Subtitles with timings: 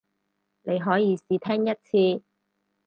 [0.63, 1.73] 你可以試聽一
[2.15, 2.23] 次